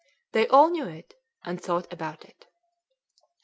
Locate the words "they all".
0.31-0.71